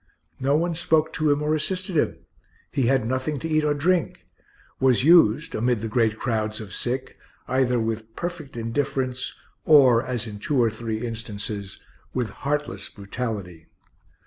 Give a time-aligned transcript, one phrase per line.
[0.39, 2.17] No one spoke to him or assisted him;
[2.71, 4.25] he had nothing to eat or drink;
[4.79, 10.39] was used (amid the great crowds of sick) either with perfect indifference, or, as in
[10.39, 11.77] two or three instances,
[12.15, 13.67] with heartless brutality.